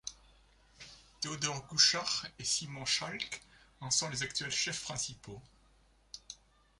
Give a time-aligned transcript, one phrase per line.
[1.21, 3.43] Theodore Kuchar et Simon Chalk
[3.81, 5.39] en sont les actuels chefs principaux.